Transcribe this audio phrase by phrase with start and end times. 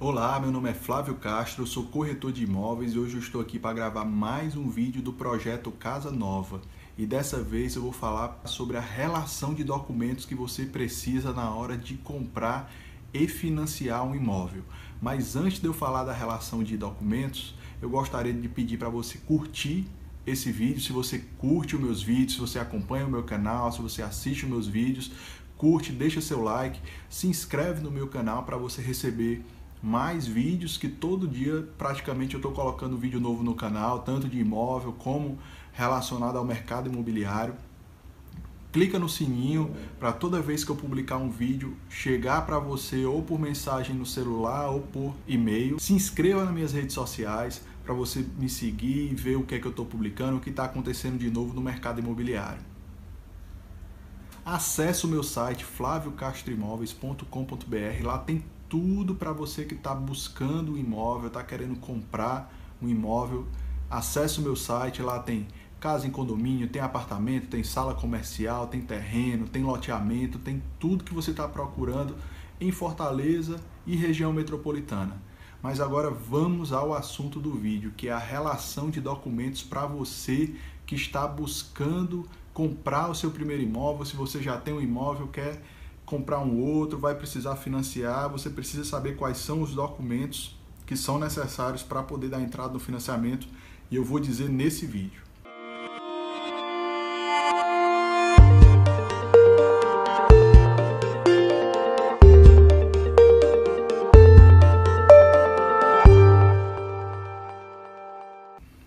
[0.00, 3.58] Olá, meu nome é Flávio Castro, sou corretor de imóveis e hoje eu estou aqui
[3.58, 6.60] para gravar mais um vídeo do projeto Casa Nova.
[6.96, 11.50] E dessa vez eu vou falar sobre a relação de documentos que você precisa na
[11.50, 12.72] hora de comprar
[13.12, 14.62] e financiar um imóvel.
[15.02, 19.18] Mas antes de eu falar da relação de documentos, eu gostaria de pedir para você
[19.18, 19.84] curtir
[20.24, 20.80] esse vídeo.
[20.80, 24.44] Se você curte os meus vídeos, se você acompanha o meu canal, se você assiste
[24.44, 25.10] os meus vídeos,
[25.56, 26.80] curte, deixa seu like,
[27.10, 29.44] se inscreve no meu canal para você receber
[29.82, 34.38] mais vídeos que todo dia praticamente eu estou colocando vídeo novo no canal, tanto de
[34.38, 35.38] imóvel como
[35.72, 37.54] relacionado ao mercado imobiliário.
[38.70, 43.22] Clica no sininho para toda vez que eu publicar um vídeo chegar para você ou
[43.22, 45.80] por mensagem no celular ou por e-mail.
[45.80, 49.58] Se inscreva nas minhas redes sociais para você me seguir e ver o que é
[49.58, 52.60] que eu estou publicando, o que está acontecendo de novo no mercado imobiliário.
[54.44, 58.04] Acesse o meu site flaviocastroimóveis.com.br.
[58.04, 63.46] Lá tem tudo para você que está buscando um imóvel, está querendo comprar um imóvel.
[63.90, 65.46] Acesse o meu site, lá tem
[65.80, 71.14] casa em condomínio, tem apartamento, tem sala comercial, tem terreno, tem loteamento, tem tudo que
[71.14, 72.16] você está procurando
[72.60, 75.16] em Fortaleza e região metropolitana.
[75.62, 80.54] Mas agora vamos ao assunto do vídeo, que é a relação de documentos para você
[80.86, 85.62] que está buscando comprar o seu primeiro imóvel, se você já tem um imóvel, quer
[86.08, 91.18] comprar um outro, vai precisar financiar, você precisa saber quais são os documentos que são
[91.18, 93.46] necessários para poder dar entrada no financiamento
[93.90, 95.22] e eu vou dizer nesse vídeo.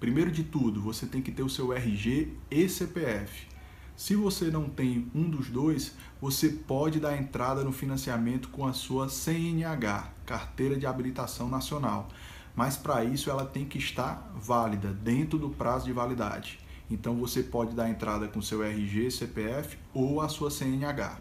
[0.00, 3.53] Primeiro de tudo, você tem que ter o seu RG e CPF.
[3.96, 8.72] Se você não tem um dos dois, você pode dar entrada no financiamento com a
[8.72, 12.08] sua CNH, Carteira de Habilitação Nacional.
[12.56, 16.58] Mas para isso ela tem que estar válida, dentro do prazo de validade.
[16.90, 21.18] Então você pode dar entrada com seu RG, CPF ou a sua CNH.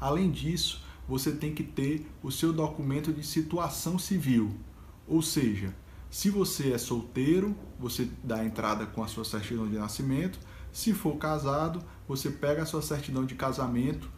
[0.00, 4.54] Além disso, você tem que ter o seu documento de situação civil,
[5.06, 5.74] ou seja,
[6.10, 10.38] se você é solteiro, você dá entrada com a sua certidão de nascimento.
[10.74, 14.10] Se for casado, você pega a sua certidão de casamento,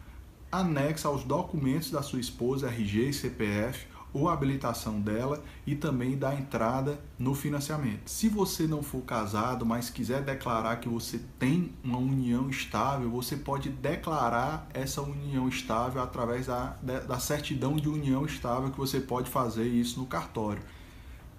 [0.51, 6.33] anexa aos documentos da sua esposa, RG e CPF, ou habilitação dela e também dá
[6.33, 8.09] entrada no financiamento.
[8.09, 13.37] Se você não for casado, mas quiser declarar que você tem uma união estável, você
[13.37, 19.29] pode declarar essa união estável através da, da certidão de união estável que você pode
[19.29, 20.63] fazer isso no cartório.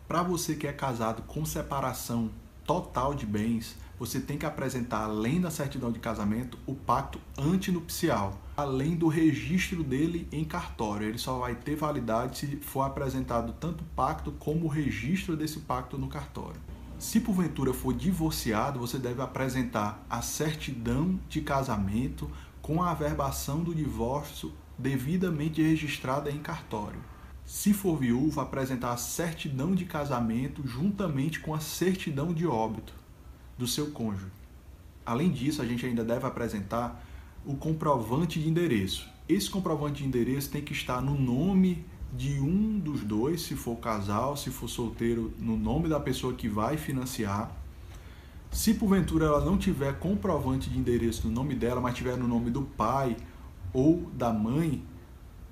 [0.06, 2.30] Para você que é casado com separação
[2.64, 8.38] total de bens, você tem que apresentar, além da certidão de casamento, o pacto antinupcial,
[8.56, 11.08] além do registro dele em cartório.
[11.08, 15.60] Ele só vai ter validade se for apresentado tanto o pacto como o registro desse
[15.60, 16.60] pacto no cartório.
[16.96, 22.30] Se porventura for divorciado, você deve apresentar a certidão de casamento
[22.62, 27.00] com a averbação do divórcio devidamente registrada em cartório.
[27.44, 32.92] Se for viúva, apresentar a certidão de casamento juntamente com a certidão de óbito
[33.58, 34.26] do seu cônjuge.
[35.04, 37.04] Além disso, a gente ainda deve apresentar
[37.44, 39.08] o comprovante de endereço.
[39.28, 43.76] Esse comprovante de endereço tem que estar no nome de um dos dois, se for
[43.76, 47.54] casal, se for solteiro, no nome da pessoa que vai financiar.
[48.50, 52.50] Se porventura ela não tiver comprovante de endereço no nome dela, mas tiver no nome
[52.50, 53.16] do pai
[53.72, 54.82] ou da mãe,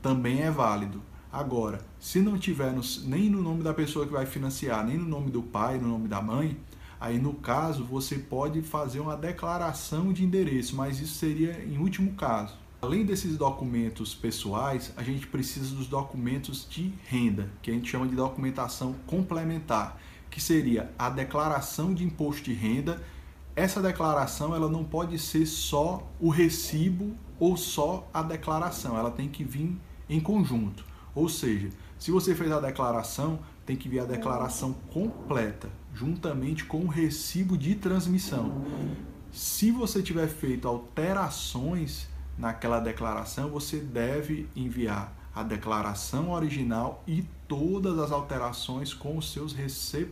[0.01, 1.03] também é válido.
[1.31, 5.05] Agora, se não tiver no, nem no nome da pessoa que vai financiar, nem no
[5.05, 6.57] nome do pai, no nome da mãe,
[7.01, 12.15] Aí, no caso, você pode fazer uma declaração de endereço, mas isso seria em último
[12.15, 12.55] caso.
[12.81, 18.07] Além desses documentos pessoais, a gente precisa dos documentos de renda, que a gente chama
[18.07, 19.99] de documentação complementar,
[20.31, 23.03] que seria a declaração de imposto de renda.
[23.55, 29.29] Essa declaração ela não pode ser só o recibo ou só a declaração, ela tem
[29.29, 29.77] que vir
[30.09, 30.85] em conjunto.
[31.15, 36.85] Ou seja, se você fez a declaração, tem que vir a declaração completa, juntamente com
[36.85, 38.65] o recibo de transmissão.
[39.33, 42.09] Se você tiver feito alterações
[42.39, 49.53] naquela declaração, você deve enviar a declaração original e todas as alterações com os seus
[49.53, 50.11] recep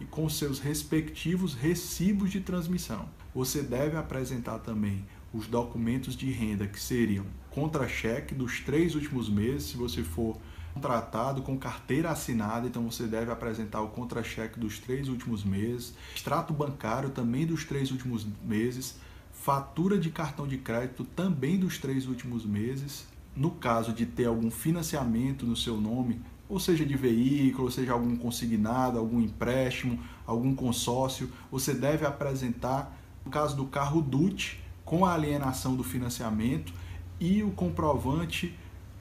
[0.00, 3.08] e com seus respectivos recibos de transmissão.
[3.34, 9.70] Você deve apresentar também os documentos de renda que seriam contra-cheque dos três últimos meses,
[9.70, 10.38] se você for
[10.76, 16.52] contratado com carteira assinada, então você deve apresentar o contra-cheque dos três últimos meses, extrato
[16.52, 18.98] bancário também dos três últimos meses,
[19.32, 23.06] fatura de cartão de crédito também dos três últimos meses.
[23.34, 27.92] No caso de ter algum financiamento no seu nome, ou seja de veículo, ou seja
[27.92, 35.06] algum consignado, algum empréstimo, algum consórcio, você deve apresentar, no caso do carro DUT, com
[35.06, 36.72] a alienação do financiamento
[37.18, 38.54] e o comprovante,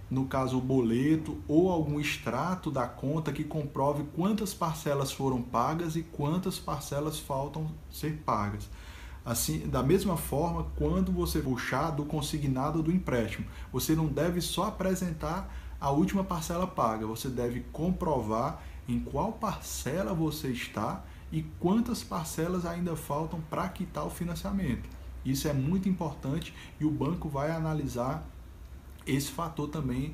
[0.09, 5.95] no caso o boleto ou algum extrato da conta que comprove quantas parcelas foram pagas
[5.95, 8.69] e quantas parcelas faltam ser pagas.
[9.25, 14.65] Assim, da mesma forma, quando você puxar do consignado do empréstimo, você não deve só
[14.65, 22.03] apresentar a última parcela paga, você deve comprovar em qual parcela você está e quantas
[22.03, 24.87] parcelas ainda faltam para quitar o financiamento.
[25.25, 28.23] Isso é muito importante e o banco vai analisar
[29.05, 30.13] esse fator também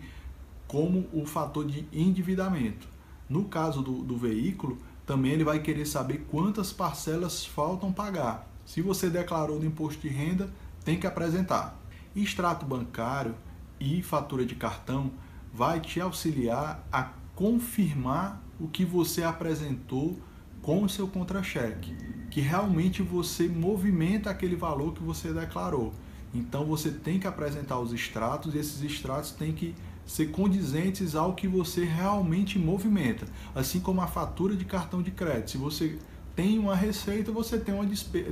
[0.67, 2.87] como o fator de endividamento.
[3.27, 8.47] No caso do, do veículo, também ele vai querer saber quantas parcelas faltam pagar.
[8.65, 10.49] Se você declarou no imposto de renda,
[10.85, 11.77] tem que apresentar.
[12.15, 13.35] Extrato bancário
[13.79, 15.11] e fatura de cartão
[15.53, 17.03] vai te auxiliar a
[17.35, 20.19] confirmar o que você apresentou
[20.61, 21.95] com o seu contra-cheque,
[22.29, 25.91] que realmente você movimenta aquele valor que você declarou.
[26.33, 29.75] Então você tem que apresentar os extratos e esses extratos têm que
[30.05, 35.51] ser condizentes ao que você realmente movimenta, assim como a fatura de cartão de crédito.
[35.51, 35.97] Se você
[36.35, 37.85] tem uma receita, você tem, uma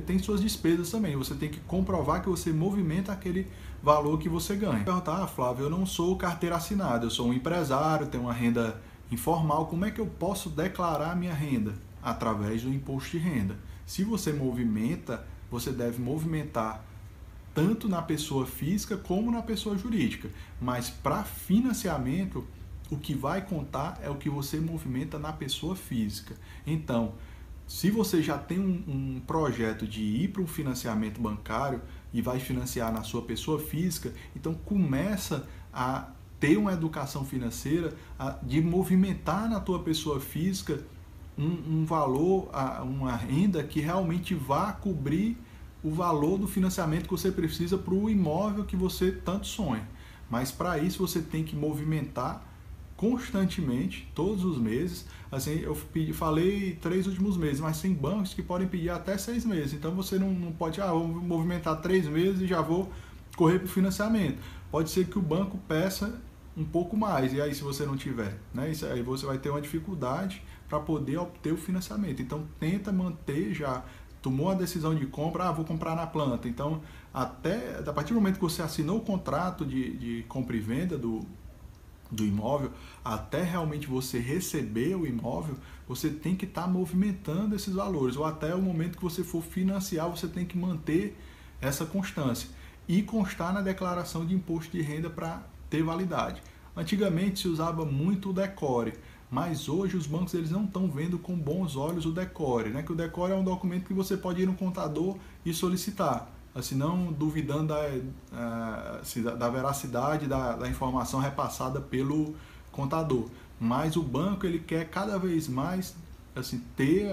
[0.06, 1.16] tem suas despesas também.
[1.16, 3.46] Você tem que comprovar que você movimenta aquele
[3.82, 4.84] valor que você ganha.
[4.84, 8.80] Perguntar, ah, Flávio, eu não sou carteira assinada, eu sou um empresário, tenho uma renda
[9.12, 11.74] informal, como é que eu posso declarar minha renda?
[12.02, 13.58] Através do imposto de renda.
[13.84, 16.84] Se você movimenta, você deve movimentar
[17.54, 20.30] tanto na pessoa física como na pessoa jurídica.
[20.60, 22.46] Mas para financiamento,
[22.90, 26.34] o que vai contar é o que você movimenta na pessoa física.
[26.66, 27.14] Então,
[27.66, 28.82] se você já tem um,
[29.16, 31.80] um projeto de ir para um financiamento bancário
[32.12, 36.08] e vai financiar na sua pessoa física, então começa a
[36.40, 40.82] ter uma educação financeira, a, de movimentar na tua pessoa física
[41.38, 45.36] um, um valor, a, uma renda que realmente vá cobrir
[45.82, 49.88] o valor do financiamento que você precisa para o imóvel que você tanto sonha.
[50.28, 52.46] Mas para isso você tem que movimentar
[53.00, 55.06] constantemente, todos os meses.
[55.32, 59.42] Assim, eu pedi, falei três últimos meses, mas tem bancos que podem pedir até seis
[59.46, 59.72] meses.
[59.72, 62.92] Então você não, não pode, ah, vou movimentar três meses e já vou
[63.36, 64.38] correr para o financiamento.
[64.70, 66.20] Pode ser que o banco peça
[66.54, 68.70] um pouco mais, e aí se você não tiver, né?
[68.70, 72.20] Isso aí você vai ter uma dificuldade para poder obter o financiamento.
[72.20, 73.82] Então tenta manter já
[74.22, 76.48] tomou a decisão de compra, ah, vou comprar na planta.
[76.48, 76.82] Então,
[77.12, 80.98] até a partir do momento que você assinou o contrato de, de compra e venda
[80.98, 81.24] do,
[82.10, 82.70] do imóvel,
[83.04, 85.56] até realmente você receber o imóvel,
[85.88, 89.42] você tem que estar tá movimentando esses valores, ou até o momento que você for
[89.42, 91.16] financiar, você tem que manter
[91.60, 92.48] essa constância
[92.88, 96.42] e constar na declaração de imposto de renda para ter validade.
[96.76, 98.94] Antigamente se usava muito o decore,
[99.30, 102.82] mas hoje os bancos eles não estão vendo com bons olhos o decore, né?
[102.82, 106.74] Que o decore é um documento que você pode ir no contador e solicitar assim
[106.74, 112.34] não duvidando da, uh, da veracidade da, da, informação repassada pelo
[112.72, 113.28] contador.
[113.58, 115.94] Mas o banco ele quer cada vez mais
[116.34, 117.10] assim ter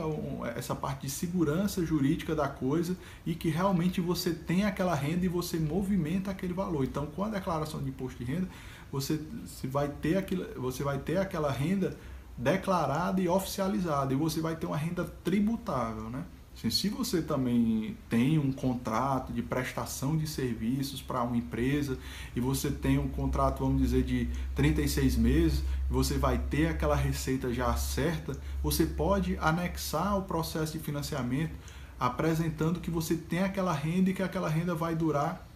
[0.55, 5.27] essa parte de segurança jurídica da coisa e que realmente você tem aquela renda e
[5.27, 6.83] você movimenta aquele valor.
[6.83, 8.47] Então, com a declaração de imposto de renda,
[8.91, 11.95] você, você vai ter aquilo, você vai ter aquela renda
[12.37, 16.23] declarada e oficializada e você vai ter uma renda tributável, né?
[16.57, 21.99] Assim, se você também tem um contrato de prestação de serviços para uma empresa
[22.35, 27.53] e você tem um contrato, vamos dizer, de 36 meses, você vai ter aquela receita
[27.53, 31.53] já certa, você pode anexar o processo de financiamento
[31.99, 35.46] apresentando que você tem aquela renda e que aquela renda vai durar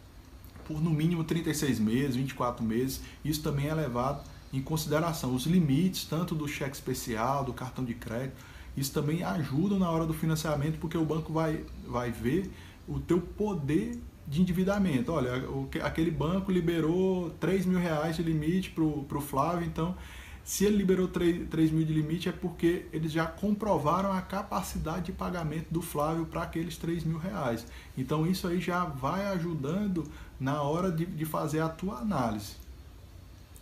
[0.72, 3.01] por no mínimo 36 meses, 24 meses.
[3.24, 4.24] Isso também é levado
[4.54, 5.36] em consideração.
[5.36, 8.36] Os limites, tanto do cheque especial, do cartão de crédito,
[8.75, 12.50] isso também ajuda na hora do financiamento, porque o banco vai, vai ver
[12.88, 15.12] o teu poder de endividamento.
[15.12, 15.44] Olha,
[15.84, 19.96] aquele banco liberou 3 mil reais de limite para o Flávio, então
[20.43, 25.05] se ele liberou 3, 3 mil de limite é porque eles já comprovaram a capacidade
[25.05, 27.65] de pagamento do Flávio para aqueles 3 mil reais.
[27.98, 32.53] Então isso aí já vai ajudando na hora de, de fazer a tua análise.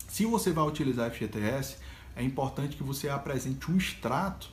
[0.08, 1.78] Se você vai utilizar FGTS,
[2.16, 4.50] é importante que você apresente um extrato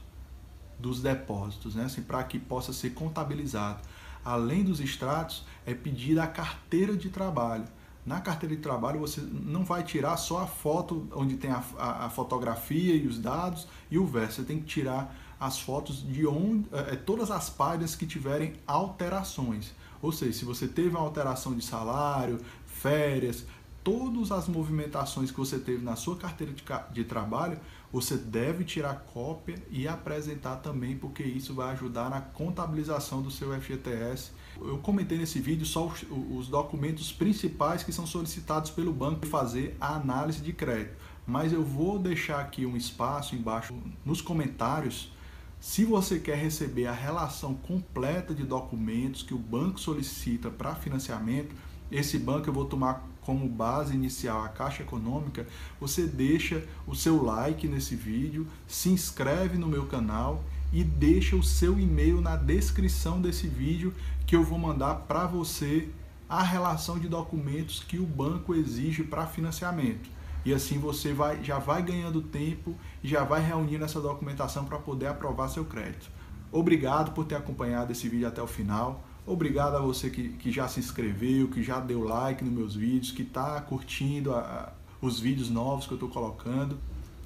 [0.78, 1.84] dos depósitos, né?
[1.84, 3.80] assim, para que possa ser contabilizado.
[4.24, 7.64] Além dos extratos, é pedir a carteira de trabalho.
[8.06, 12.06] Na carteira de trabalho, você não vai tirar só a foto onde tem a, a,
[12.06, 14.36] a fotografia e os dados e o verso.
[14.36, 18.54] Você tem que tirar as fotos de onde, é, é, todas as páginas que tiverem
[18.64, 19.74] alterações.
[20.00, 23.44] Ou seja, se você teve uma alteração de salário, férias,
[23.82, 27.58] todas as movimentações que você teve na sua carteira de, de trabalho,
[27.92, 33.52] você deve tirar cópia e apresentar também, porque isso vai ajudar na contabilização do seu
[33.60, 34.30] FGTS.
[34.60, 39.30] Eu comentei nesse vídeo só os, os documentos principais que são solicitados pelo banco para
[39.30, 40.96] fazer a análise de crédito.
[41.26, 45.12] Mas eu vou deixar aqui um espaço embaixo nos comentários
[45.58, 51.54] se você quer receber a relação completa de documentos que o banco solicita para financiamento,
[51.90, 55.46] esse banco eu vou tomar como base inicial a Caixa Econômica,
[55.80, 61.42] você deixa o seu like nesse vídeo, se inscreve no meu canal e deixa o
[61.42, 63.94] seu e-mail na descrição desse vídeo
[64.26, 65.88] que eu vou mandar para você
[66.28, 70.10] a relação de documentos que o banco exige para financiamento.
[70.44, 74.78] E assim você vai, já vai ganhando tempo e já vai reunindo essa documentação para
[74.78, 76.08] poder aprovar seu crédito.
[76.52, 79.04] Obrigado por ter acompanhado esse vídeo até o final.
[79.26, 83.10] Obrigado a você que, que já se inscreveu, que já deu like nos meus vídeos,
[83.10, 84.72] que está curtindo a, a,
[85.04, 86.78] os vídeos novos que eu estou colocando.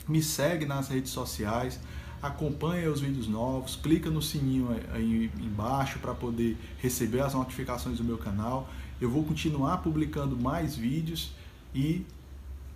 [0.08, 1.78] Me segue nas redes sociais,
[2.22, 8.04] acompanha os vídeos novos, clica no sininho aí embaixo para poder receber as notificações do
[8.04, 8.68] meu canal.
[9.00, 11.32] Eu vou continuar publicando mais vídeos
[11.74, 12.04] e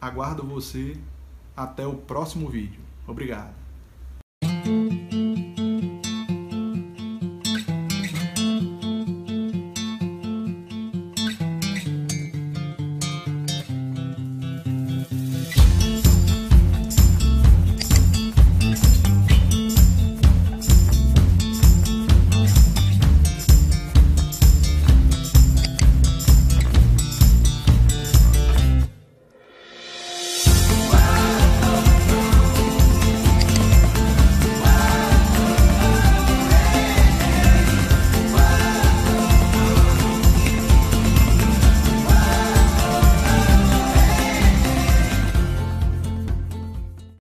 [0.01, 0.97] aguardo você
[1.57, 2.81] até o próximo vídeo.
[3.07, 3.63] Obrigado.